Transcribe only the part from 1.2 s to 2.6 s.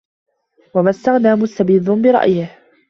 مُسْتَبِدٌّ بِرَأْيِهِ